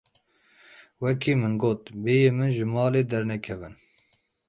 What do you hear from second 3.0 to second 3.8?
dernekevin.